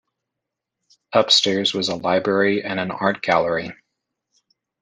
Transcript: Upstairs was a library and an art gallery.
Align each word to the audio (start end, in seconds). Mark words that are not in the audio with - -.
Upstairs 1.13 1.75
was 1.75 1.89
a 1.89 1.95
library 1.95 2.63
and 2.63 2.79
an 2.79 2.89
art 2.89 3.21
gallery. 3.21 3.71